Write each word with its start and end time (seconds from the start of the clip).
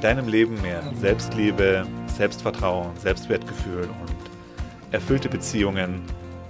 deinem 0.00 0.28
Leben 0.28 0.60
mehr 0.62 0.82
Selbstliebe, 0.96 1.86
Selbstvertrauen, 2.06 2.96
Selbstwertgefühl 2.98 3.82
und 3.82 4.92
erfüllte 4.92 5.28
Beziehungen 5.28 6.02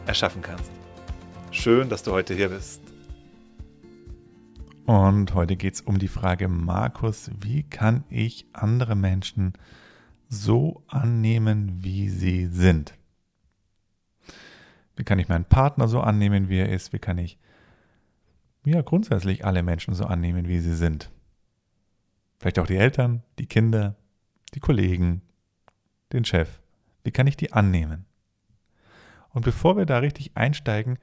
erschaffen 0.07 0.43
kannst. 0.43 0.71
Schön, 1.51 1.89
dass 1.89 2.03
du 2.03 2.13
heute 2.13 2.35
hier 2.35 2.51
bist. 2.51 2.83
Und 4.85 5.35
heute 5.35 5.57
geht 5.57 5.75
es 5.75 5.81
um 5.81 5.99
die 5.99 6.09
Frage, 6.09 6.49
Markus, 6.49 7.31
wie 7.41 7.63
kann 7.63 8.05
ich 8.11 8.47
andere 8.53 8.95
Menschen 8.95 9.55
so 10.29 10.83
annehmen, 10.87 11.79
wie 11.83 12.09
sie 12.11 12.47
sind? 12.47 12.95
Wie 14.97 15.05
kann 15.05 15.19
ich 15.19 15.29
meinen 15.29 15.45
Partner 15.45 15.89
so 15.89 16.01
annehmen, 16.01 16.49
wie 16.49 16.59
er 16.59 16.69
ist? 16.71 16.93
Wie 16.93 16.99
kann 16.99 17.19
ich 17.19 17.39
ja 18.65 18.83
grundsätzlich 18.83 19.45
alle 19.45 19.63
Menschen 19.63 19.95
so 19.95 20.05
annehmen, 20.05 20.49
wie 20.49 20.59
sie 20.59 20.75
sind? 20.75 21.11
Vielleicht 22.39 22.59
auch 22.59 22.67
die 22.67 22.77
Eltern, 22.77 23.23
die 23.39 23.47
Kinder, 23.47 23.97
die 24.55 24.61
Kollegen, 24.61 25.23
den 26.13 26.25
Chef. 26.25 26.61
Wie 27.03 27.11
kann 27.11 27.27
ich 27.27 27.37
die 27.37 27.53
annehmen? 27.53 28.07
Und 29.31 29.45
bevor 29.45 29.77
wir 29.77 29.87
da 29.87 29.99
richtig 29.99 30.37
einsteigen, 30.37 30.99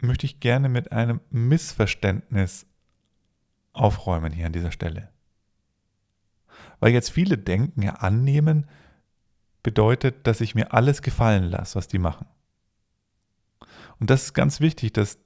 möchte 0.00 0.26
ich 0.26 0.40
gerne 0.40 0.68
mit 0.68 0.92
einem 0.92 1.20
Missverständnis 1.30 2.66
aufräumen 3.72 4.32
hier 4.32 4.46
an 4.46 4.52
dieser 4.52 4.72
Stelle. 4.72 5.10
Weil 6.80 6.92
jetzt 6.92 7.10
viele 7.10 7.38
denken, 7.38 7.82
ja, 7.82 7.94
annehmen 7.94 8.66
bedeutet, 9.62 10.26
dass 10.26 10.40
ich 10.40 10.54
mir 10.54 10.72
alles 10.72 11.02
gefallen 11.02 11.44
lasse, 11.44 11.76
was 11.76 11.88
die 11.88 11.98
machen. 11.98 12.26
Und 14.00 14.10
das 14.10 14.24
ist 14.24 14.34
ganz 14.34 14.60
wichtig, 14.60 14.92
dass 14.92 15.18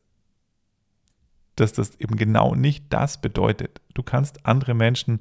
dass 1.57 1.73
das 1.73 1.97
eben 1.97 2.17
genau 2.17 2.55
nicht 2.55 2.87
das 2.91 3.21
bedeutet. 3.21 3.81
Du 3.95 4.03
kannst 4.03 4.47
andere 4.47 4.75
Menschen 4.75 5.21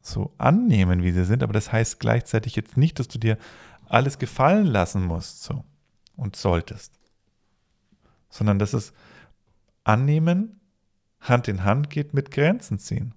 so 0.00 0.34
annehmen, 0.38 1.02
wie 1.02 1.12
sie 1.12 1.24
sind, 1.24 1.42
aber 1.42 1.52
das 1.52 1.72
heißt 1.72 1.98
gleichzeitig 1.98 2.56
jetzt 2.56 2.76
nicht, 2.76 2.98
dass 2.98 3.08
du 3.08 3.18
dir 3.18 3.38
alles 3.86 4.18
gefallen 4.18 4.66
lassen 4.66 5.04
musst 5.04 5.42
so 5.42 5.64
und 6.16 6.36
solltest, 6.36 6.92
sondern 8.28 8.58
dass 8.58 8.72
es 8.72 8.92
annehmen 9.82 10.60
Hand 11.20 11.48
in 11.48 11.64
Hand 11.64 11.90
geht 11.90 12.12
mit 12.12 12.30
Grenzen 12.30 12.78
ziehen. 12.78 13.14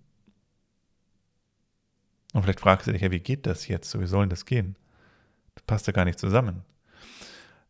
Und 2.34 2.44
vielleicht 2.44 2.60
fragst 2.60 2.88
du 2.88 2.92
dich 2.92 3.02
ja, 3.02 3.12
wie 3.12 3.20
geht 3.20 3.46
das 3.46 3.68
jetzt? 3.68 3.90
So, 3.90 4.00
wie 4.00 4.08
soll 4.08 4.28
das 4.28 4.46
gehen? 4.46 4.76
Das 5.56 5.64
passt 5.64 5.88
ja 5.88 5.94
gar 5.94 6.06
nicht 6.06 6.20
zusammen. 6.20 6.64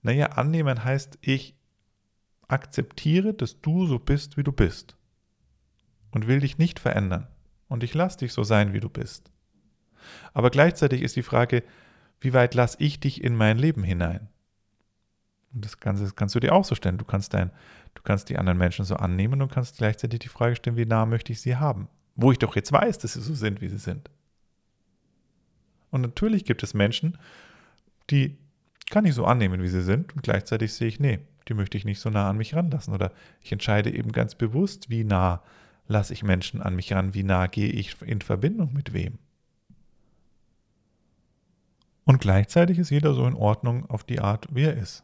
Naja, 0.01 0.27
annehmen 0.27 0.83
heißt, 0.83 1.17
ich 1.21 1.56
akzeptiere, 2.47 3.33
dass 3.33 3.61
du 3.61 3.85
so 3.85 3.99
bist, 3.99 4.37
wie 4.37 4.43
du 4.43 4.51
bist. 4.51 4.95
Und 6.11 6.27
will 6.27 6.39
dich 6.39 6.57
nicht 6.57 6.79
verändern. 6.79 7.27
Und 7.67 7.83
ich 7.83 7.93
lass 7.93 8.17
dich 8.17 8.33
so 8.33 8.43
sein, 8.43 8.73
wie 8.73 8.79
du 8.79 8.89
bist. 8.89 9.29
Aber 10.33 10.49
gleichzeitig 10.49 11.01
ist 11.01 11.15
die 11.15 11.23
Frage, 11.23 11.63
wie 12.21 12.33
weit 12.33 12.55
lasse 12.55 12.77
ich 12.79 12.99
dich 12.99 13.23
in 13.23 13.35
mein 13.35 13.57
Leben 13.57 13.83
hinein? 13.83 14.29
Und 15.53 15.65
das 15.65 15.79
Ganze 15.79 16.03
das 16.03 16.15
kannst 16.15 16.35
du 16.35 16.39
dir 16.39 16.53
auch 16.53 16.65
so 16.65 16.75
stellen. 16.75 16.97
Du 16.97 17.05
kannst, 17.05 17.33
dein, 17.33 17.51
du 17.93 18.01
kannst 18.03 18.29
die 18.29 18.37
anderen 18.37 18.57
Menschen 18.57 18.85
so 18.85 18.95
annehmen 18.95 19.41
und 19.41 19.51
kannst 19.51 19.77
gleichzeitig 19.77 20.19
die 20.19 20.29
Frage 20.29 20.55
stellen, 20.55 20.77
wie 20.77 20.85
nah 20.85 21.05
möchte 21.05 21.31
ich 21.31 21.41
sie 21.41 21.57
haben? 21.57 21.89
Wo 22.15 22.31
ich 22.31 22.39
doch 22.39 22.55
jetzt 22.55 22.71
weiß, 22.71 22.97
dass 22.99 23.13
sie 23.13 23.21
so 23.21 23.33
sind, 23.33 23.61
wie 23.61 23.69
sie 23.69 23.77
sind. 23.77 24.09
Und 25.89 26.01
natürlich 26.01 26.45
gibt 26.45 26.63
es 26.63 26.73
Menschen, 26.73 27.17
die 28.09 28.37
kann 28.89 29.05
ich 29.05 29.13
so 29.13 29.25
annehmen, 29.25 29.61
wie 29.61 29.67
sie 29.67 29.81
sind, 29.81 30.15
und 30.15 30.23
gleichzeitig 30.23 30.73
sehe 30.73 30.87
ich, 30.87 30.99
nee, 30.99 31.19
die 31.47 31.53
möchte 31.53 31.77
ich 31.77 31.85
nicht 31.85 31.99
so 31.99 32.09
nah 32.09 32.29
an 32.29 32.37
mich 32.37 32.55
ranlassen. 32.55 32.93
Oder 32.93 33.11
ich 33.41 33.51
entscheide 33.51 33.93
eben 33.93 34.11
ganz 34.11 34.35
bewusst, 34.35 34.89
wie 34.89 35.03
nah 35.03 35.41
lasse 35.87 36.13
ich 36.13 36.23
Menschen 36.23 36.61
an 36.61 36.75
mich 36.75 36.93
ran, 36.93 37.13
wie 37.13 37.23
nah 37.23 37.47
gehe 37.47 37.69
ich 37.69 38.01
in 38.01 38.21
Verbindung 38.21 38.73
mit 38.73 38.93
wem. 38.93 39.19
Und 42.03 42.19
gleichzeitig 42.19 42.79
ist 42.79 42.89
jeder 42.89 43.13
so 43.13 43.25
in 43.25 43.33
Ordnung 43.33 43.89
auf 43.89 44.03
die 44.03 44.19
Art, 44.19 44.47
wie 44.53 44.63
er 44.63 44.77
ist. 44.77 45.03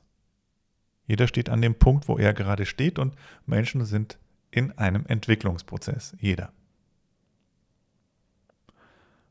Jeder 1.06 1.28
steht 1.28 1.50
an 1.50 1.62
dem 1.62 1.76
Punkt, 1.76 2.08
wo 2.08 2.18
er 2.18 2.34
gerade 2.34 2.66
steht 2.66 2.98
und 2.98 3.16
Menschen 3.46 3.84
sind 3.86 4.18
in 4.52 4.72
einem 4.78 5.06
Entwicklungsprozess. 5.06 6.16
Jeder. 6.20 6.54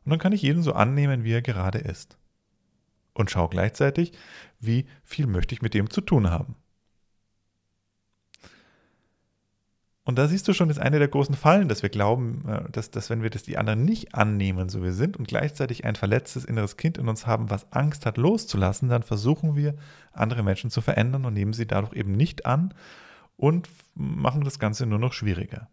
Und 0.04 0.10
dann 0.10 0.18
kann 0.18 0.32
ich 0.32 0.42
jeden 0.42 0.62
so 0.62 0.72
annehmen, 0.72 1.24
wie 1.24 1.32
er 1.32 1.42
gerade 1.42 1.78
ist. 1.78 2.18
Und 3.14 3.30
schaue 3.30 3.48
gleichzeitig, 3.48 4.12
wie 4.58 4.86
viel 5.02 5.26
möchte 5.26 5.54
ich 5.54 5.62
mit 5.62 5.74
dem 5.74 5.90
zu 5.90 6.00
tun 6.00 6.30
haben. 6.30 6.56
Und 10.04 10.18
da 10.18 10.26
siehst 10.26 10.48
du 10.48 10.52
schon, 10.52 10.68
das 10.68 10.78
ist 10.78 10.82
eine 10.82 10.98
der 10.98 11.06
großen 11.06 11.36
Fallen, 11.36 11.68
dass 11.68 11.82
wir 11.82 11.88
glauben, 11.88 12.44
äh, 12.48 12.70
dass, 12.70 12.90
dass 12.90 13.08
wenn 13.08 13.22
wir 13.22 13.30
das 13.30 13.44
die 13.44 13.56
anderen 13.56 13.84
nicht 13.84 14.14
annehmen, 14.14 14.68
so 14.68 14.82
wir 14.82 14.92
sind 14.92 15.16
und 15.16 15.28
gleichzeitig 15.28 15.84
ein 15.84 15.94
verletztes 15.94 16.44
inneres 16.44 16.76
Kind 16.76 16.98
in 16.98 17.08
uns 17.08 17.26
haben, 17.26 17.50
was 17.50 17.70
Angst 17.72 18.04
hat 18.04 18.16
loszulassen, 18.16 18.88
dann 18.88 19.04
versuchen 19.04 19.54
wir, 19.54 19.76
andere 20.12 20.42
Menschen 20.42 20.70
zu 20.70 20.80
verändern 20.80 21.24
und 21.24 21.34
nehmen 21.34 21.52
sie 21.52 21.66
dadurch 21.66 21.92
eben 21.92 22.12
nicht 22.12 22.46
an 22.46 22.74
und 23.36 23.68
machen 23.94 24.42
das 24.42 24.58
Ganze 24.58 24.86
nur 24.86 24.98
noch 24.98 25.12
schwieriger. 25.12 25.68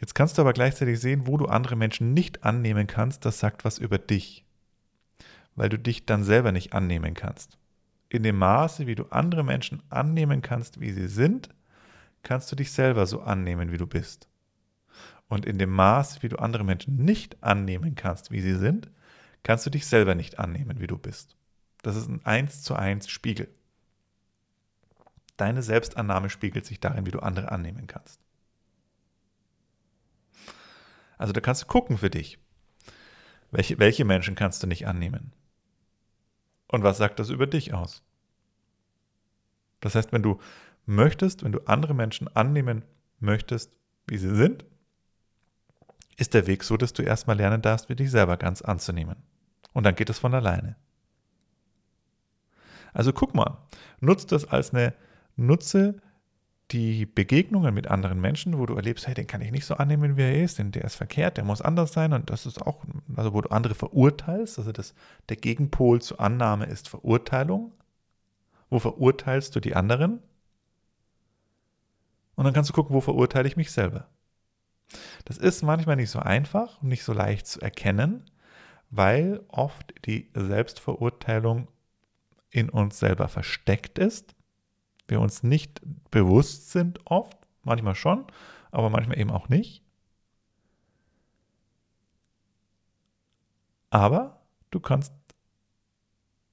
Jetzt 0.00 0.14
kannst 0.14 0.38
du 0.38 0.42
aber 0.42 0.52
gleichzeitig 0.52 0.98
sehen, 0.98 1.26
wo 1.26 1.36
du 1.36 1.46
andere 1.46 1.76
Menschen 1.76 2.14
nicht 2.14 2.42
annehmen 2.44 2.86
kannst, 2.86 3.24
das 3.26 3.38
sagt 3.38 3.64
was 3.66 3.78
über 3.78 3.98
dich, 3.98 4.46
weil 5.54 5.68
du 5.68 5.78
dich 5.78 6.06
dann 6.06 6.24
selber 6.24 6.52
nicht 6.52 6.72
annehmen 6.72 7.14
kannst 7.14 7.58
in 8.08 8.22
dem 8.22 8.38
Maße, 8.38 8.86
wie 8.86 8.94
du 8.94 9.04
andere 9.10 9.44
Menschen 9.44 9.82
annehmen 9.90 10.42
kannst, 10.42 10.80
wie 10.80 10.92
sie 10.92 11.08
sind, 11.08 11.48
kannst 12.22 12.50
du 12.50 12.56
dich 12.56 12.72
selber 12.72 13.06
so 13.06 13.20
annehmen, 13.20 13.72
wie 13.72 13.78
du 13.78 13.86
bist. 13.86 14.28
Und 15.28 15.44
in 15.44 15.58
dem 15.58 15.70
Maße, 15.70 16.22
wie 16.22 16.28
du 16.28 16.36
andere 16.36 16.64
Menschen 16.64 16.96
nicht 16.96 17.42
annehmen 17.42 17.94
kannst, 17.94 18.30
wie 18.30 18.40
sie 18.40 18.56
sind, 18.56 18.90
kannst 19.42 19.66
du 19.66 19.70
dich 19.70 19.86
selber 19.86 20.14
nicht 20.14 20.38
annehmen, 20.38 20.80
wie 20.80 20.86
du 20.86 20.98
bist. 20.98 21.36
Das 21.82 21.96
ist 21.96 22.08
ein 22.08 22.24
eins 22.24 22.62
zu 22.62 22.74
eins 22.74 23.08
Spiegel. 23.08 23.48
Deine 25.36 25.62
Selbstannahme 25.62 26.30
spiegelt 26.30 26.64
sich 26.64 26.80
darin, 26.80 27.06
wie 27.06 27.10
du 27.10 27.20
andere 27.20 27.52
annehmen 27.52 27.86
kannst. 27.86 28.20
Also 31.18 31.32
da 31.32 31.40
kannst 31.40 31.62
du 31.62 31.66
gucken 31.66 31.98
für 31.98 32.10
dich. 32.10 32.38
Welche, 33.50 33.78
welche 33.78 34.04
Menschen 34.04 34.34
kannst 34.34 34.62
du 34.62 34.66
nicht 34.66 34.86
annehmen? 34.86 35.32
Und 36.68 36.82
was 36.82 36.98
sagt 36.98 37.18
das 37.18 37.30
über 37.30 37.46
dich 37.46 37.74
aus? 37.74 38.02
Das 39.80 39.94
heißt, 39.94 40.12
wenn 40.12 40.22
du 40.22 40.40
möchtest, 40.84 41.44
wenn 41.44 41.52
du 41.52 41.60
andere 41.66 41.94
Menschen 41.94 42.28
annehmen 42.34 42.84
möchtest, 43.20 43.72
wie 44.06 44.18
sie 44.18 44.34
sind, 44.34 44.64
ist 46.16 46.34
der 46.34 46.46
Weg 46.46 46.64
so, 46.64 46.76
dass 46.76 46.92
du 46.92 47.02
erstmal 47.02 47.36
lernen 47.36 47.62
darfst, 47.62 47.88
wie 47.88 47.96
dich 47.96 48.10
selber 48.10 48.36
ganz 48.36 48.62
anzunehmen. 48.62 49.16
Und 49.72 49.84
dann 49.84 49.94
geht 49.94 50.10
es 50.10 50.18
von 50.18 50.34
alleine. 50.34 50.76
Also 52.94 53.12
guck 53.12 53.34
mal, 53.34 53.58
nutze 54.00 54.26
das 54.26 54.46
als 54.46 54.72
eine, 54.72 54.94
nutze 55.36 56.00
die 56.72 57.06
Begegnungen 57.06 57.72
mit 57.74 57.88
anderen 57.88 58.20
Menschen, 58.20 58.58
wo 58.58 58.66
du 58.66 58.74
erlebst, 58.74 59.06
hey, 59.06 59.14
den 59.14 59.26
kann 59.26 59.40
ich 59.40 59.52
nicht 59.52 59.66
so 59.66 59.74
annehmen, 59.74 60.16
wie 60.16 60.22
er 60.22 60.42
ist, 60.42 60.58
denn 60.58 60.72
der 60.72 60.84
ist 60.84 60.96
verkehrt, 60.96 61.36
der 61.36 61.44
muss 61.44 61.62
anders 61.62 61.92
sein 61.92 62.12
und 62.12 62.28
das 62.30 62.44
ist 62.44 62.60
auch, 62.60 62.84
also 63.14 63.32
wo 63.34 63.40
du 63.40 63.50
andere 63.50 63.74
verurteilst, 63.74 64.58
also 64.58 64.72
das, 64.72 64.94
der 65.28 65.36
Gegenpol 65.36 66.00
zur 66.02 66.20
Annahme 66.20 66.66
ist 66.66 66.88
Verurteilung. 66.88 67.72
Wo 68.68 68.80
verurteilst 68.80 69.54
du 69.54 69.60
die 69.60 69.76
anderen? 69.76 70.20
Und 72.34 72.44
dann 72.44 72.52
kannst 72.52 72.70
du 72.70 72.74
gucken, 72.74 72.94
wo 72.94 73.00
verurteile 73.00 73.46
ich 73.46 73.56
mich 73.56 73.70
selber. 73.70 74.08
Das 75.24 75.38
ist 75.38 75.62
manchmal 75.62 75.96
nicht 75.96 76.10
so 76.10 76.18
einfach 76.18 76.82
und 76.82 76.88
nicht 76.88 77.04
so 77.04 77.12
leicht 77.12 77.46
zu 77.46 77.60
erkennen, 77.60 78.24
weil 78.90 79.44
oft 79.48 79.94
die 80.04 80.30
Selbstverurteilung 80.34 81.68
in 82.50 82.68
uns 82.70 82.98
selber 82.98 83.28
versteckt 83.28 83.98
ist. 83.98 84.34
Wir 85.08 85.20
uns 85.20 85.42
nicht 85.42 85.80
bewusst 86.10 86.70
sind 86.70 87.00
oft, 87.04 87.38
manchmal 87.62 87.94
schon, 87.94 88.24
aber 88.70 88.90
manchmal 88.90 89.18
eben 89.18 89.30
auch 89.30 89.48
nicht. 89.48 89.82
Aber 93.90 94.42
du 94.70 94.80
kannst 94.80 95.12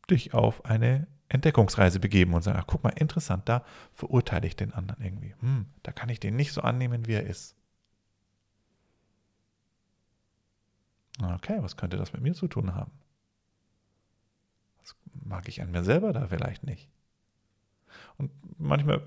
dich 0.09 0.33
auf 0.33 0.65
eine 0.65 1.07
Entdeckungsreise 1.29 1.99
begeben 1.99 2.33
und 2.33 2.43
sagen, 2.43 2.59
ach 2.61 2.67
guck 2.67 2.83
mal, 2.83 2.91
interessant, 2.91 3.49
da 3.49 3.65
verurteile 3.91 4.45
ich 4.45 4.55
den 4.55 4.73
anderen 4.73 5.03
irgendwie. 5.03 5.33
Hm, 5.39 5.65
da 5.81 5.91
kann 5.91 6.09
ich 6.09 6.19
den 6.19 6.35
nicht 6.35 6.53
so 6.53 6.61
annehmen, 6.61 7.07
wie 7.07 7.13
er 7.13 7.25
ist. 7.25 7.55
Okay, 11.21 11.57
was 11.61 11.77
könnte 11.77 11.97
das 11.97 12.13
mit 12.13 12.21
mir 12.21 12.33
zu 12.33 12.47
tun 12.47 12.75
haben? 12.75 12.91
Das 14.81 14.95
mag 15.23 15.47
ich 15.47 15.61
an 15.61 15.71
mir 15.71 15.83
selber 15.83 16.11
da 16.13 16.27
vielleicht 16.27 16.63
nicht. 16.63 16.89
Und 18.17 18.31
manchmal 18.57 19.01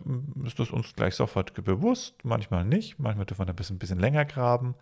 ist 0.44 0.58
es 0.60 0.70
uns 0.70 0.94
gleich 0.94 1.14
sofort 1.14 1.52
bewusst, 1.64 2.24
manchmal 2.24 2.64
nicht. 2.64 2.98
Manchmal 2.98 3.26
dürfen 3.26 3.46
wir 3.46 3.52
ein 3.52 3.56
bisschen, 3.56 3.76
ein 3.76 3.78
bisschen 3.78 3.98
länger 3.98 4.24
graben. 4.24 4.74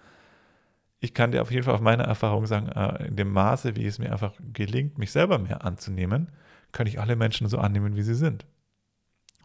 Ich 1.00 1.14
kann 1.14 1.32
dir 1.32 1.42
auf 1.42 1.50
jeden 1.50 1.64
Fall 1.64 1.74
auf 1.74 1.80
meine 1.80 2.04
Erfahrung 2.04 2.46
sagen, 2.46 2.68
äh, 2.68 3.06
in 3.06 3.16
dem 3.16 3.30
Maße, 3.32 3.76
wie 3.76 3.86
es 3.86 3.98
mir 3.98 4.10
einfach 4.10 4.34
gelingt, 4.52 4.98
mich 4.98 5.12
selber 5.12 5.38
mehr 5.38 5.64
anzunehmen, 5.64 6.30
kann 6.72 6.86
ich 6.86 7.00
alle 7.00 7.16
Menschen 7.16 7.48
so 7.48 7.58
annehmen, 7.58 7.96
wie 7.96 8.02
sie 8.02 8.14
sind. 8.14 8.46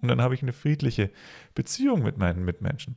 Und 0.01 0.07
dann 0.07 0.21
habe 0.21 0.33
ich 0.33 0.41
eine 0.41 0.53
friedliche 0.53 1.11
Beziehung 1.55 2.03
mit 2.03 2.17
meinen 2.17 2.45
Mitmenschen. 2.45 2.95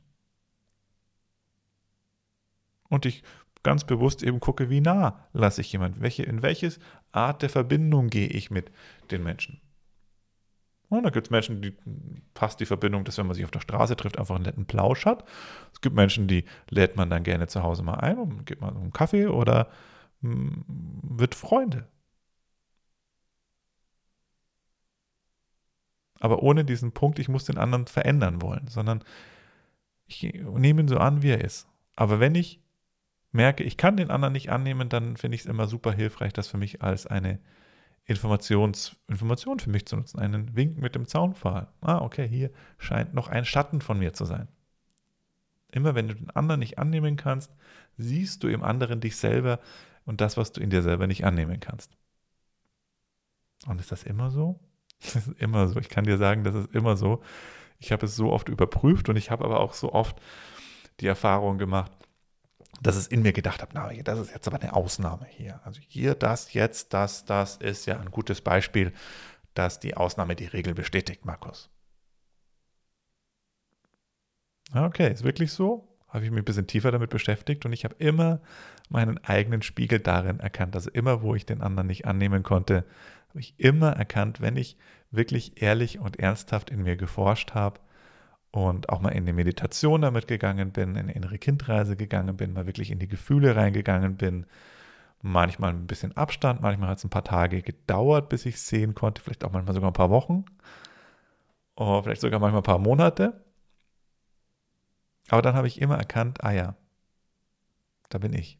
Und 2.89 3.05
ich 3.05 3.23
ganz 3.63 3.85
bewusst 3.85 4.21
eben 4.23 4.39
gucke, 4.39 4.69
wie 4.69 4.81
nah 4.81 5.27
lasse 5.33 5.61
ich 5.61 5.71
jemanden, 5.71 6.01
welche, 6.01 6.23
in 6.23 6.41
welches 6.41 6.79
Art 7.11 7.41
der 7.41 7.49
Verbindung 7.49 8.09
gehe 8.09 8.27
ich 8.27 8.51
mit 8.51 8.71
den 9.09 9.23
Menschen. 9.23 9.61
Und 10.89 11.03
da 11.03 11.09
gibt 11.09 11.27
es 11.27 11.31
Menschen, 11.31 11.61
die 11.61 11.75
passt 12.33 12.59
die 12.59 12.65
Verbindung, 12.65 13.03
dass 13.03 13.17
wenn 13.17 13.25
man 13.25 13.35
sich 13.35 13.45
auf 13.45 13.51
der 13.51 13.61
Straße 13.61 13.95
trifft, 13.95 14.19
einfach 14.19 14.35
einen 14.35 14.45
netten 14.45 14.65
Plausch 14.65 15.05
hat. 15.05 15.23
Es 15.73 15.81
gibt 15.81 15.95
Menschen, 15.95 16.27
die 16.27 16.45
lädt 16.69 16.95
man 16.97 17.09
dann 17.09 17.23
gerne 17.23 17.47
zu 17.47 17.63
Hause 17.63 17.83
mal 17.83 17.95
ein 17.95 18.17
und 18.17 18.45
gibt 18.45 18.61
mal 18.61 18.75
einen 18.75 18.93
Kaffee 18.93 19.27
oder 19.27 19.69
mh, 20.21 20.31
hm, 20.31 20.65
wird 21.01 21.35
Freunde. 21.35 21.87
Aber 26.19 26.41
ohne 26.41 26.63
diesen 26.63 26.93
Punkt, 26.93 27.19
ich 27.19 27.27
muss 27.27 27.45
den 27.45 27.57
anderen 27.57 27.87
verändern 27.87 28.41
wollen, 28.41 28.67
sondern 28.67 29.03
ich 30.05 30.23
nehme 30.23 30.81
ihn 30.81 30.87
so 30.87 30.97
an, 30.97 31.21
wie 31.21 31.31
er 31.31 31.43
ist. 31.43 31.67
Aber 31.95 32.19
wenn 32.19 32.35
ich 32.35 32.61
merke, 33.31 33.63
ich 33.63 33.77
kann 33.77 33.97
den 33.97 34.11
anderen 34.11 34.33
nicht 34.33 34.49
annehmen, 34.49 34.89
dann 34.89 35.17
finde 35.17 35.35
ich 35.35 35.41
es 35.41 35.47
immer 35.47 35.67
super 35.67 35.91
hilfreich, 35.91 36.31
das 36.31 36.47
für 36.47 36.57
mich 36.57 36.81
als 36.81 37.07
eine 37.07 37.39
Informations, 38.05 38.95
Information 39.07 39.59
für 39.59 39.69
mich 39.69 39.85
zu 39.85 39.95
nutzen, 39.95 40.19
einen 40.19 40.55
Wink 40.55 40.77
mit 40.77 40.95
dem 40.95 41.07
Zaunpfahl. 41.07 41.67
Ah, 41.81 41.99
okay, 41.99 42.27
hier 42.27 42.51
scheint 42.77 43.13
noch 43.13 43.29
ein 43.29 43.45
Schatten 43.45 43.81
von 43.81 43.97
mir 43.97 44.13
zu 44.13 44.25
sein. 44.25 44.47
Immer 45.71 45.95
wenn 45.95 46.07
du 46.07 46.15
den 46.15 46.29
anderen 46.29 46.59
nicht 46.59 46.77
annehmen 46.77 47.15
kannst, 47.15 47.51
siehst 47.97 48.43
du 48.43 48.47
im 48.47 48.63
anderen 48.63 48.99
dich 48.99 49.15
selber 49.15 49.59
und 50.05 50.21
das, 50.21 50.37
was 50.37 50.51
du 50.51 50.61
in 50.61 50.69
dir 50.69 50.81
selber 50.81 51.07
nicht 51.07 51.25
annehmen 51.25 51.59
kannst. 51.59 51.97
Und 53.65 53.79
ist 53.79 53.91
das 53.91 54.03
immer 54.03 54.31
so? 54.31 54.59
Das 55.13 55.27
ist 55.27 55.41
immer 55.41 55.67
so. 55.67 55.79
Ich 55.81 55.89
kann 55.89 56.05
dir 56.05 56.17
sagen, 56.17 56.45
das 56.45 56.55
ist 56.55 56.73
immer 56.73 56.95
so. 56.95 57.21
Ich 57.77 57.91
habe 57.91 58.05
es 58.05 58.15
so 58.15 58.31
oft 58.31 58.47
überprüft 58.47 59.09
und 59.09 59.17
ich 59.17 59.31
habe 59.31 59.43
aber 59.43 59.59
auch 59.59 59.73
so 59.73 59.91
oft 59.91 60.21
die 61.01 61.07
Erfahrung 61.07 61.57
gemacht, 61.57 61.91
dass 62.83 62.95
es 62.95 63.07
in 63.07 63.21
mir 63.21 63.33
gedacht 63.33 63.61
habe, 63.61 63.71
na, 63.73 63.91
das 64.03 64.19
ist 64.19 64.33
jetzt 64.33 64.47
aber 64.47 64.61
eine 64.61 64.73
Ausnahme 64.73 65.25
hier. 65.29 65.59
Also 65.63 65.79
hier 65.87 66.15
das, 66.15 66.53
jetzt 66.53 66.93
das, 66.93 67.25
das 67.25 67.57
ist 67.57 67.85
ja 67.85 67.99
ein 67.99 68.11
gutes 68.11 68.41
Beispiel, 68.41 68.93
dass 69.53 69.79
die 69.79 69.95
Ausnahme 69.95 70.35
die 70.35 70.45
Regel 70.45 70.73
bestätigt, 70.73 71.25
Markus. 71.25 71.69
Okay, 74.73 75.11
ist 75.11 75.23
wirklich 75.23 75.51
so? 75.51 75.87
Habe 76.09 76.25
ich 76.25 76.31
mich 76.31 76.41
ein 76.41 76.45
bisschen 76.45 76.67
tiefer 76.67 76.91
damit 76.91 77.09
beschäftigt 77.09 77.65
und 77.65 77.73
ich 77.73 77.85
habe 77.85 77.95
immer 77.99 78.41
meinen 78.89 79.17
eigenen 79.23 79.61
Spiegel 79.61 79.99
darin 79.99 80.39
erkannt. 80.39 80.75
Also 80.75 80.89
immer, 80.91 81.21
wo 81.21 81.35
ich 81.35 81.45
den 81.45 81.61
anderen 81.61 81.87
nicht 81.87 82.05
annehmen 82.05 82.43
konnte, 82.43 82.85
habe 83.29 83.39
ich 83.39 83.55
immer 83.57 83.93
erkannt, 83.93 84.41
wenn 84.41 84.57
ich 84.57 84.77
wirklich 85.09 85.61
ehrlich 85.61 85.99
und 85.99 86.19
ernsthaft 86.19 86.69
in 86.69 86.83
mir 86.83 86.97
geforscht 86.97 87.53
habe, 87.53 87.79
und 88.53 88.89
auch 88.89 88.99
mal 88.99 89.09
in 89.09 89.25
die 89.25 89.33
Meditation 89.33 90.03
damit 90.03 90.27
gegangen 90.27 90.71
bin, 90.71 90.91
in 90.91 90.97
eine 90.97 91.13
innere 91.13 91.39
Kindreise 91.39 91.97
gegangen 91.97 92.37
bin, 92.37 92.53
mal 92.53 92.67
wirklich 92.67 92.91
in 92.91 92.99
die 92.99 93.07
Gefühle 93.07 93.55
reingegangen 93.55 94.15
bin. 94.15 94.45
Manchmal 95.23 95.71
ein 95.71 95.87
bisschen 95.87 96.15
Abstand, 96.15 96.61
manchmal 96.61 96.89
hat 96.89 96.99
es 96.99 97.03
ein 97.03 97.09
paar 97.09 97.23
Tage 97.23 97.63
gedauert, 97.63 98.29
bis 98.29 98.45
ich 98.45 98.55
es 98.55 98.67
sehen 98.67 98.93
konnte, 98.93 99.23
vielleicht 99.23 99.43
auch 99.43 99.51
manchmal 99.51 99.73
sogar 99.73 99.89
ein 99.89 99.95
paar 99.95 100.11
Wochen, 100.11 100.45
oder 101.75 102.03
vielleicht 102.03 102.21
sogar 102.21 102.39
manchmal 102.39 102.61
ein 102.61 102.65
paar 102.65 102.77
Monate. 102.77 103.43
Aber 105.29 105.41
dann 105.41 105.55
habe 105.55 105.67
ich 105.67 105.81
immer 105.81 105.97
erkannt, 105.97 106.43
ah 106.43 106.51
ja, 106.51 106.75
da 108.09 108.19
bin 108.19 108.33
ich. 108.33 108.59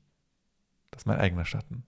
Das 0.89 1.03
ist 1.03 1.05
mein 1.05 1.19
eigener 1.19 1.45
Schatten. 1.45 1.85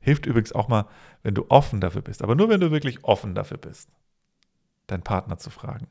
Hilft 0.00 0.26
übrigens 0.26 0.52
auch 0.52 0.66
mal, 0.66 0.88
wenn 1.22 1.34
du 1.34 1.46
offen 1.48 1.80
dafür 1.80 2.02
bist, 2.02 2.22
aber 2.22 2.34
nur 2.34 2.48
wenn 2.48 2.60
du 2.60 2.72
wirklich 2.72 3.04
offen 3.04 3.36
dafür 3.36 3.58
bist, 3.58 3.88
deinen 4.88 5.04
Partner 5.04 5.38
zu 5.38 5.50
fragen 5.50 5.86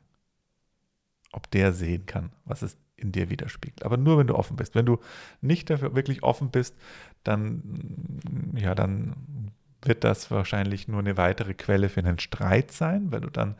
ob 1.32 1.50
der 1.50 1.72
sehen 1.72 2.06
kann, 2.06 2.30
was 2.44 2.62
es 2.62 2.76
in 2.96 3.12
dir 3.12 3.30
widerspiegelt. 3.30 3.84
Aber 3.84 3.96
nur 3.96 4.18
wenn 4.18 4.26
du 4.26 4.34
offen 4.34 4.56
bist. 4.56 4.74
Wenn 4.74 4.86
du 4.86 4.98
nicht 5.40 5.70
dafür 5.70 5.94
wirklich 5.94 6.22
offen 6.22 6.50
bist, 6.50 6.76
dann, 7.24 8.52
ja, 8.54 8.74
dann 8.74 9.52
wird 9.82 10.04
das 10.04 10.30
wahrscheinlich 10.30 10.88
nur 10.88 11.00
eine 11.00 11.16
weitere 11.16 11.54
Quelle 11.54 11.88
für 11.88 12.00
einen 12.00 12.18
Streit 12.18 12.70
sein, 12.70 13.10
weil 13.10 13.20
du 13.20 13.30
dann 13.30 13.56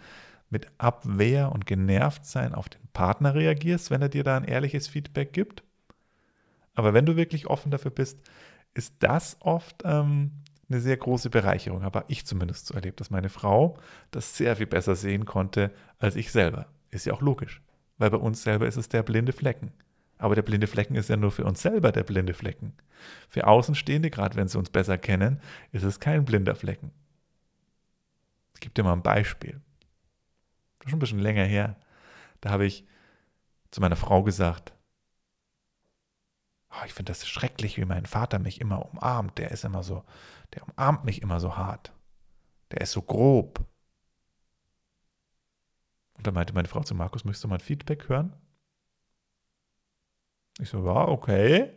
mit 0.50 0.66
Abwehr 0.78 1.52
und 1.52 1.66
genervt 1.66 2.26
sein 2.26 2.54
auf 2.54 2.68
den 2.68 2.86
Partner 2.92 3.34
reagierst, 3.34 3.90
wenn 3.90 4.02
er 4.02 4.08
dir 4.08 4.24
da 4.24 4.36
ein 4.36 4.44
ehrliches 4.44 4.88
Feedback 4.88 5.32
gibt. 5.32 5.62
Aber 6.74 6.92
wenn 6.92 7.06
du 7.06 7.16
wirklich 7.16 7.46
offen 7.46 7.70
dafür 7.70 7.90
bist, 7.90 8.18
ist 8.74 8.94
das 9.00 9.36
oft 9.40 9.82
ähm, 9.84 10.32
eine 10.68 10.80
sehr 10.80 10.96
große 10.96 11.30
Bereicherung. 11.30 11.82
Aber 11.82 12.04
ich 12.08 12.26
zumindest 12.26 12.66
so 12.66 12.74
erlebt, 12.74 13.00
dass 13.00 13.10
meine 13.10 13.28
Frau 13.28 13.78
das 14.10 14.36
sehr 14.36 14.56
viel 14.56 14.66
besser 14.66 14.96
sehen 14.96 15.24
konnte 15.24 15.70
als 15.98 16.16
ich 16.16 16.30
selber. 16.30 16.66
Ist 16.90 17.06
ja 17.06 17.12
auch 17.12 17.20
logisch, 17.20 17.62
weil 17.98 18.10
bei 18.10 18.16
uns 18.16 18.42
selber 18.42 18.66
ist 18.66 18.76
es 18.76 18.88
der 18.88 19.02
blinde 19.02 19.32
Flecken. 19.32 19.72
Aber 20.18 20.34
der 20.34 20.42
blinde 20.42 20.66
Flecken 20.66 20.96
ist 20.96 21.08
ja 21.08 21.16
nur 21.16 21.30
für 21.30 21.44
uns 21.44 21.62
selber 21.62 21.92
der 21.92 22.04
blinde 22.04 22.34
Flecken. 22.34 22.74
Für 23.28 23.46
Außenstehende, 23.46 24.10
gerade 24.10 24.36
wenn 24.36 24.48
sie 24.48 24.58
uns 24.58 24.68
besser 24.68 24.98
kennen, 24.98 25.40
ist 25.72 25.82
es 25.82 25.98
kein 25.98 26.26
blinder 26.26 26.54
Flecken. 26.54 26.92
Ich 28.54 28.60
gebe 28.60 28.74
dir 28.74 28.84
mal 28.84 28.92
ein 28.92 29.02
Beispiel. 29.02 29.62
Das 30.78 30.86
ist 30.86 30.90
schon 30.90 30.98
ein 30.98 31.00
bisschen 31.00 31.20
länger 31.20 31.44
her. 31.44 31.76
Da 32.42 32.50
habe 32.50 32.66
ich 32.66 32.84
zu 33.70 33.80
meiner 33.80 33.96
Frau 33.96 34.22
gesagt, 34.22 34.74
oh, 36.70 36.84
ich 36.84 36.92
finde 36.92 37.12
das 37.12 37.26
schrecklich, 37.26 37.78
wie 37.78 37.86
mein 37.86 38.04
Vater 38.04 38.38
mich 38.38 38.60
immer 38.60 38.84
umarmt. 38.92 39.38
Der 39.38 39.50
ist 39.50 39.64
immer 39.64 39.82
so, 39.82 40.04
der 40.54 40.68
umarmt 40.68 41.04
mich 41.04 41.22
immer 41.22 41.40
so 41.40 41.56
hart. 41.56 41.92
Der 42.72 42.82
ist 42.82 42.92
so 42.92 43.00
grob. 43.00 43.64
Und 46.20 46.26
da 46.26 46.32
meinte 46.32 46.52
meine 46.52 46.68
Frau 46.68 46.82
zu 46.82 46.94
Markus, 46.94 47.24
möchtest 47.24 47.44
du 47.44 47.48
mal 47.48 47.54
ein 47.54 47.60
Feedback 47.60 48.10
hören? 48.10 48.34
Ich 50.60 50.68
so, 50.68 50.84
ja, 50.84 51.08
okay. 51.08 51.72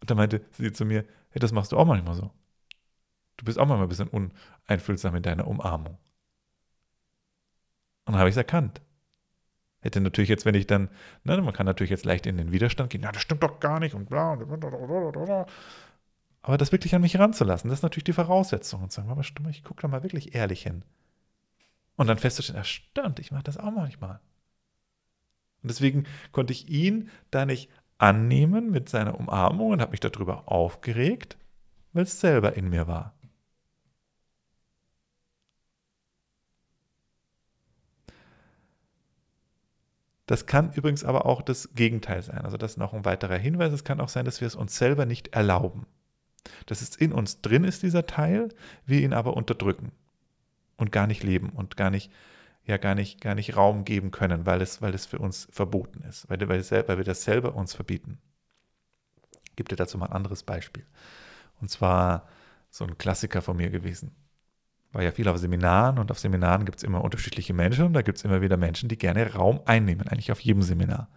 Und 0.00 0.10
dann 0.10 0.16
meinte 0.16 0.44
sie 0.50 0.72
zu 0.72 0.84
mir, 0.84 1.04
hey, 1.30 1.38
das 1.38 1.52
machst 1.52 1.70
du 1.70 1.76
auch 1.76 1.84
manchmal 1.84 2.16
so. 2.16 2.32
Du 3.36 3.44
bist 3.44 3.56
auch 3.56 3.66
manchmal 3.66 3.86
ein 3.86 3.90
bisschen 3.90 4.08
uneinfühlsam 4.08 5.14
in 5.14 5.22
deiner 5.22 5.46
Umarmung. 5.46 5.98
Und 8.06 8.14
dann 8.14 8.16
habe 8.16 8.28
ich 8.28 8.32
es 8.32 8.38
erkannt. 8.38 8.82
Hätte 9.82 10.00
natürlich 10.00 10.30
jetzt, 10.30 10.46
wenn 10.46 10.56
ich 10.56 10.66
dann, 10.66 10.90
ne, 11.22 11.40
man 11.40 11.54
kann 11.54 11.66
natürlich 11.66 11.90
jetzt 11.90 12.04
leicht 12.04 12.26
in 12.26 12.36
den 12.36 12.50
Widerstand 12.50 12.90
gehen, 12.90 13.02
na, 13.04 13.12
das 13.12 13.22
stimmt 13.22 13.44
doch 13.44 13.60
gar 13.60 13.78
nicht 13.78 13.94
und 13.94 14.08
bla 14.08 14.32
und 14.32 14.60
bla. 14.60 15.46
Aber 16.42 16.58
das 16.58 16.72
wirklich 16.72 16.92
an 16.96 17.02
mich 17.02 17.20
ranzulassen, 17.20 17.70
das 17.70 17.78
ist 17.78 17.82
natürlich 17.84 18.02
die 18.02 18.14
Voraussetzung 18.14 18.82
und 18.82 18.90
sagen, 18.90 19.10
aber 19.10 19.22
stimmt, 19.22 19.50
ich 19.50 19.62
gucke 19.62 19.82
da 19.82 19.86
mal 19.86 20.02
wirklich 20.02 20.34
ehrlich 20.34 20.64
hin. 20.64 20.82
Und 21.96 22.08
dann 22.08 22.18
festzustellen, 22.18 22.58
ja 22.58 22.64
stimmt, 22.64 23.18
ich 23.20 23.30
mache 23.30 23.44
das 23.44 23.58
auch 23.58 23.70
manchmal. 23.70 24.20
Und 25.62 25.70
deswegen 25.70 26.04
konnte 26.32 26.52
ich 26.52 26.68
ihn 26.68 27.10
da 27.30 27.46
nicht 27.46 27.70
annehmen 27.98 28.70
mit 28.70 28.88
seiner 28.88 29.18
Umarmung 29.18 29.70
und 29.70 29.80
habe 29.80 29.92
mich 29.92 30.00
darüber 30.00 30.50
aufgeregt, 30.50 31.38
weil 31.92 32.02
es 32.02 32.20
selber 32.20 32.54
in 32.54 32.68
mir 32.68 32.86
war. 32.86 33.14
Das 40.26 40.46
kann 40.46 40.72
übrigens 40.72 41.04
aber 41.04 41.26
auch 41.26 41.42
das 41.42 41.74
Gegenteil 41.74 42.22
sein. 42.22 42.44
Also 42.44 42.56
das 42.56 42.72
ist 42.72 42.76
noch 42.78 42.94
ein 42.94 43.04
weiterer 43.04 43.36
Hinweis. 43.36 43.72
Es 43.72 43.84
kann 43.84 44.00
auch 44.00 44.08
sein, 44.08 44.24
dass 44.24 44.40
wir 44.40 44.48
es 44.48 44.54
uns 44.54 44.76
selber 44.76 45.06
nicht 45.06 45.28
erlauben. 45.28 45.86
Dass 46.66 46.82
es 46.82 46.96
in 46.96 47.12
uns 47.12 47.42
drin 47.42 47.64
ist, 47.64 47.82
dieser 47.82 48.06
Teil, 48.06 48.48
wir 48.86 49.00
ihn 49.00 49.12
aber 49.12 49.36
unterdrücken 49.36 49.92
und 50.76 50.92
gar 50.92 51.06
nicht 51.06 51.22
leben 51.22 51.50
und 51.50 51.76
gar 51.76 51.90
nicht, 51.90 52.10
ja, 52.64 52.76
gar 52.76 52.94
nicht, 52.94 53.20
gar 53.20 53.34
nicht 53.34 53.56
Raum 53.56 53.84
geben 53.84 54.10
können, 54.10 54.46
weil 54.46 54.62
es, 54.62 54.82
weil 54.82 54.94
es 54.94 55.06
für 55.06 55.18
uns 55.18 55.48
verboten 55.50 56.02
ist, 56.02 56.28
weil, 56.28 56.40
weil, 56.48 56.62
weil 56.70 56.96
wir 56.96 57.04
das 57.04 57.24
selber 57.24 57.54
uns 57.54 57.74
verbieten. 57.74 58.18
Ich 59.50 59.56
gebe 59.56 59.68
dir 59.68 59.76
dazu 59.76 59.98
mal 59.98 60.06
ein 60.06 60.12
anderes 60.12 60.42
Beispiel. 60.42 60.84
Und 61.60 61.70
zwar 61.70 62.28
so 62.70 62.84
ein 62.84 62.98
Klassiker 62.98 63.40
von 63.40 63.56
mir 63.56 63.70
gewesen. 63.70 64.14
War 64.92 65.02
ja 65.02 65.12
viel 65.12 65.28
auf 65.28 65.38
Seminaren 65.38 65.98
und 65.98 66.10
auf 66.10 66.18
Seminaren 66.18 66.64
gibt 66.64 66.78
es 66.78 66.84
immer 66.84 67.02
unterschiedliche 67.02 67.52
Menschen 67.52 67.86
und 67.86 67.92
da 67.94 68.02
gibt 68.02 68.18
es 68.18 68.24
immer 68.24 68.42
wieder 68.42 68.56
Menschen, 68.56 68.88
die 68.88 68.98
gerne 68.98 69.32
Raum 69.32 69.60
einnehmen, 69.64 70.08
eigentlich 70.08 70.32
auf 70.32 70.40
jedem 70.40 70.62
Seminar 70.62 71.08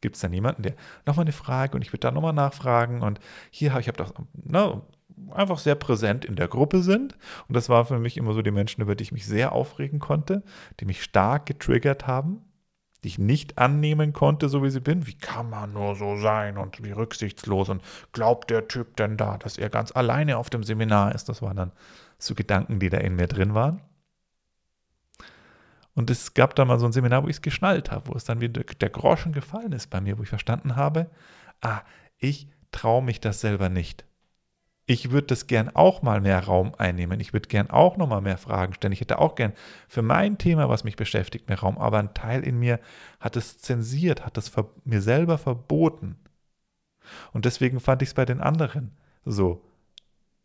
gibt 0.00 0.16
es 0.16 0.22
da 0.22 0.28
niemanden, 0.28 0.62
der 0.62 0.74
nochmal 1.04 1.24
eine 1.24 1.32
Frage 1.32 1.76
und 1.76 1.82
ich 1.82 1.92
würde 1.92 2.00
da 2.00 2.10
nochmal 2.10 2.32
nachfragen 2.32 3.02
und 3.02 3.20
hier 3.50 3.72
habe 3.72 3.80
ich 3.80 3.88
habe 3.88 3.96
doch, 3.96 4.14
ne, 4.34 4.82
einfach 5.30 5.58
sehr 5.58 5.74
präsent 5.74 6.24
in 6.24 6.36
der 6.36 6.48
Gruppe 6.48 6.82
sind. 6.82 7.16
Und 7.48 7.56
das 7.56 7.68
war 7.68 7.84
für 7.86 7.98
mich 7.98 8.16
immer 8.16 8.32
so 8.32 8.42
die 8.42 8.50
Menschen, 8.50 8.82
über 8.82 8.94
die 8.94 9.02
ich 9.02 9.12
mich 9.12 9.26
sehr 9.26 9.52
aufregen 9.52 9.98
konnte, 9.98 10.42
die 10.80 10.84
mich 10.84 11.02
stark 11.02 11.46
getriggert 11.46 12.06
haben. 12.06 12.42
die 13.02 13.08
ich 13.08 13.18
nicht 13.18 13.58
annehmen 13.58 14.12
konnte, 14.12 14.48
so 14.48 14.64
wie 14.64 14.70
sie 14.70 14.80
bin. 14.80 15.06
Wie 15.06 15.16
kann 15.16 15.48
man 15.50 15.72
nur 15.72 15.94
so 15.94 16.16
sein 16.16 16.58
und 16.58 16.82
wie 16.82 16.90
rücksichtslos 16.90 17.68
und 17.68 17.82
glaubt 18.12 18.50
der 18.50 18.66
Typ 18.66 18.96
denn 18.96 19.16
da, 19.16 19.38
dass 19.38 19.58
er 19.58 19.68
ganz 19.68 19.92
alleine 19.92 20.38
auf 20.38 20.50
dem 20.50 20.64
Seminar 20.64 21.14
ist? 21.14 21.28
Das 21.28 21.40
waren 21.40 21.56
dann 21.56 21.72
so 22.18 22.34
Gedanken, 22.34 22.80
die 22.80 22.88
da 22.90 22.98
in 22.98 23.14
mir 23.14 23.28
drin 23.28 23.54
waren. 23.54 23.80
Und 25.94 26.10
es 26.10 26.34
gab 26.34 26.56
da 26.56 26.64
mal 26.64 26.78
so 26.78 26.86
ein 26.86 26.92
Seminar, 26.92 27.22
wo 27.22 27.28
ich 27.28 27.36
es 27.36 27.42
geschnallt 27.42 27.90
habe, 27.90 28.08
wo 28.08 28.14
es 28.14 28.24
dann 28.24 28.40
wieder 28.40 28.64
der 28.64 28.90
Groschen 28.90 29.32
gefallen 29.32 29.72
ist 29.72 29.88
bei 29.88 30.00
mir, 30.00 30.18
wo 30.18 30.22
ich 30.22 30.28
verstanden 30.28 30.76
habe, 30.76 31.10
ah, 31.60 31.82
ich 32.18 32.48
traue 32.72 33.02
mich 33.02 33.20
das 33.20 33.40
selber 33.40 33.68
nicht. 33.68 34.04
Ich 34.88 35.10
würde 35.10 35.26
das 35.26 35.48
gern 35.48 35.74
auch 35.74 36.02
mal 36.02 36.20
mehr 36.20 36.44
Raum 36.44 36.72
einnehmen. 36.78 37.18
Ich 37.18 37.32
würde 37.32 37.48
gern 37.48 37.70
auch 37.70 37.96
noch 37.96 38.08
mal 38.08 38.20
mehr 38.20 38.38
Fragen 38.38 38.72
stellen. 38.72 38.92
Ich 38.92 39.00
hätte 39.00 39.18
auch 39.18 39.34
gern 39.34 39.52
für 39.88 40.02
mein 40.02 40.38
Thema, 40.38 40.68
was 40.68 40.84
mich 40.84 40.94
beschäftigt, 40.94 41.48
mehr 41.48 41.58
Raum. 41.58 41.76
Aber 41.76 41.98
ein 41.98 42.14
Teil 42.14 42.44
in 42.44 42.56
mir 42.58 42.78
hat 43.18 43.34
es 43.34 43.58
zensiert, 43.58 44.24
hat 44.24 44.38
es 44.38 44.52
mir 44.84 45.02
selber 45.02 45.38
verboten. 45.38 46.16
Und 47.32 47.44
deswegen 47.46 47.80
fand 47.80 48.02
ich 48.02 48.10
es 48.10 48.14
bei 48.14 48.24
den 48.24 48.40
anderen 48.40 48.92
so 49.24 49.64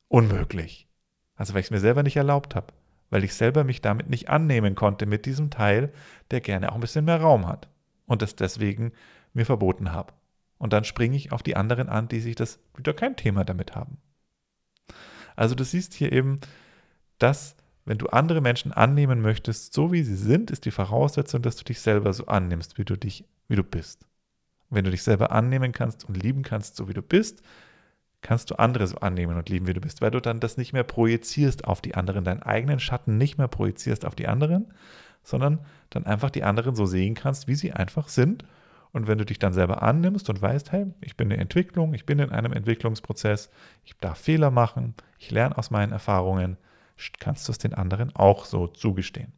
unmöglich. 0.07 0.87
Also 1.35 1.53
weil 1.53 1.61
ich 1.61 1.67
es 1.67 1.71
mir 1.71 1.79
selber 1.79 2.01
nicht 2.01 2.17
erlaubt 2.17 2.55
habe. 2.55 2.73
Weil 3.11 3.23
ich 3.23 3.35
selber 3.35 3.63
mich 3.63 3.81
damit 3.81 4.09
nicht 4.09 4.29
annehmen 4.29 4.73
konnte 4.73 5.05
mit 5.05 5.27
diesem 5.27 5.51
Teil, 5.51 5.93
der 6.31 6.41
gerne 6.41 6.71
auch 6.71 6.75
ein 6.75 6.81
bisschen 6.81 7.05
mehr 7.05 7.21
Raum 7.21 7.47
hat. 7.47 7.69
Und 8.07 8.23
das 8.23 8.35
deswegen 8.35 8.91
mir 9.33 9.45
verboten 9.45 9.91
habe. 9.91 10.13
Und 10.57 10.73
dann 10.73 10.83
springe 10.83 11.15
ich 11.15 11.31
auf 11.31 11.43
die 11.43 11.55
anderen 11.55 11.89
an, 11.89 12.07
die 12.07 12.19
sich 12.21 12.35
das 12.35 12.59
wieder 12.75 12.93
kein 12.93 13.15
Thema 13.15 13.43
damit 13.43 13.75
haben. 13.75 13.97
Also 15.35 15.55
du 15.55 15.63
siehst 15.63 15.93
hier 15.93 16.11
eben, 16.11 16.39
dass 17.19 17.55
wenn 17.85 17.97
du 17.97 18.07
andere 18.07 18.41
Menschen 18.41 18.71
annehmen 18.71 19.21
möchtest, 19.21 19.73
so 19.73 19.91
wie 19.91 20.03
sie 20.03 20.15
sind, 20.15 20.51
ist 20.51 20.65
die 20.65 20.71
Voraussetzung, 20.71 21.41
dass 21.41 21.55
du 21.55 21.63
dich 21.63 21.81
selber 21.81 22.13
so 22.13 22.25
annimmst, 22.27 22.77
wie 22.77 22.85
du 22.85 22.95
dich, 22.95 23.25
wie 23.47 23.55
du 23.55 23.63
bist. 23.63 24.03
Und 24.69 24.77
wenn 24.77 24.85
du 24.85 24.91
dich 24.91 25.03
selber 25.03 25.31
annehmen 25.31 25.71
kannst 25.71 26.07
und 26.07 26.21
lieben 26.21 26.43
kannst, 26.43 26.75
so 26.75 26.87
wie 26.87 26.93
du 26.93 27.01
bist, 27.01 27.41
kannst 28.21 28.51
du 28.51 28.55
andere 28.55 28.85
so 28.85 28.97
annehmen 28.97 29.35
und 29.35 29.49
lieben, 29.49 29.65
wie 29.65 29.73
du 29.73 29.81
bist, 29.81 30.01
weil 30.01 30.11
du 30.11 30.21
dann 30.21 30.39
das 30.39 30.57
nicht 30.57 30.73
mehr 30.73 30.83
projizierst 30.83 31.65
auf 31.65 31.81
die 31.81 31.95
anderen, 31.95 32.23
deinen 32.23 32.43
eigenen 32.43 32.79
Schatten 32.79 33.17
nicht 33.17 33.37
mehr 33.37 33.47
projizierst 33.47 34.05
auf 34.05 34.13
die 34.13 34.27
anderen, 34.27 34.71
sondern 35.23 35.59
dann 35.89 36.05
einfach 36.05 36.29
die 36.29 36.43
anderen 36.43 36.75
so 36.75 36.85
sehen 36.85 37.15
kannst, 37.15 37.47
wie 37.47 37.55
sie 37.55 37.73
einfach 37.73 38.09
sind 38.09 38.45
und 38.93 39.07
wenn 39.07 39.17
du 39.17 39.25
dich 39.25 39.39
dann 39.39 39.53
selber 39.53 39.81
annimmst 39.81 40.29
und 40.29 40.41
weißt, 40.41 40.71
hey, 40.71 40.87
ich 41.01 41.15
bin 41.15 41.27
in 41.27 41.29
der 41.31 41.39
Entwicklung, 41.39 41.93
ich 41.93 42.05
bin 42.05 42.19
in 42.19 42.31
einem 42.31 42.53
Entwicklungsprozess, 42.53 43.49
ich 43.83 43.97
darf 43.97 44.19
Fehler 44.19 44.51
machen, 44.51 44.95
ich 45.17 45.31
lerne 45.31 45.57
aus 45.57 45.71
meinen 45.71 45.91
Erfahrungen, 45.91 46.57
kannst 47.19 47.47
du 47.47 47.51
es 47.51 47.57
den 47.57 47.73
anderen 47.73 48.15
auch 48.15 48.45
so 48.45 48.67
zugestehen. 48.67 49.33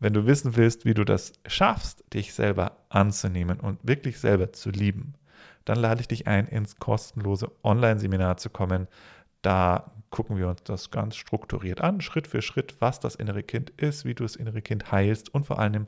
Wenn 0.00 0.12
du 0.12 0.26
wissen 0.26 0.56
willst, 0.56 0.84
wie 0.84 0.94
du 0.94 1.04
das 1.04 1.32
schaffst, 1.46 2.04
dich 2.12 2.34
selber 2.34 2.78
anzunehmen 2.88 3.60
und 3.60 3.78
wirklich 3.82 4.18
selber 4.18 4.52
zu 4.52 4.70
lieben, 4.70 5.14
dann 5.64 5.78
lade 5.78 6.00
ich 6.00 6.08
dich 6.08 6.26
ein, 6.26 6.46
ins 6.46 6.76
kostenlose 6.76 7.50
Online-Seminar 7.62 8.36
zu 8.36 8.50
kommen. 8.50 8.88
Da 9.40 9.92
gucken 10.10 10.36
wir 10.36 10.48
uns 10.48 10.62
das 10.62 10.90
ganz 10.90 11.16
strukturiert 11.16 11.80
an, 11.80 12.00
Schritt 12.00 12.26
für 12.26 12.42
Schritt, 12.42 12.76
was 12.80 13.00
das 13.00 13.14
innere 13.14 13.42
Kind 13.42 13.70
ist, 13.70 14.04
wie 14.04 14.14
du 14.14 14.24
das 14.24 14.36
innere 14.36 14.62
Kind 14.62 14.92
heilst 14.92 15.32
und 15.32 15.46
vor 15.46 15.58
allem, 15.58 15.86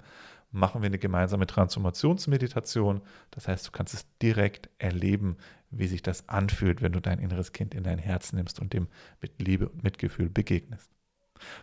machen 0.57 0.83
wir 0.83 0.87
eine 0.87 0.99
gemeinsame 0.99 1.47
Transformationsmeditation. 1.47 3.03
Das 3.31 3.47
heißt, 3.47 3.67
du 3.67 3.71
kannst 3.73 3.95
es 3.95 4.07
direkt 4.23 4.71
erleben, 4.79 5.37
wie 5.71 5.87
sich 5.87 6.03
das 6.03 6.29
anfühlt, 6.29 6.83
wenn 6.83 6.93
du 6.93 7.01
dein 7.01 7.19
inneres 7.19 7.53
Kind 7.53 7.75
in 7.75 7.85
dein 7.85 7.99
Herz 7.99 8.33
nimmst 8.33 8.61
und 8.61 8.73
dem 8.73 8.89
mit 9.21 9.41
Liebe 9.41 9.69
und 9.69 9.85
Mitgefühl 9.85 10.29
begegnest. 10.29 10.91